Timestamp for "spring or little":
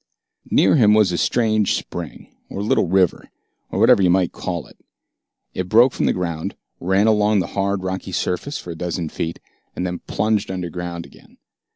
1.75-2.87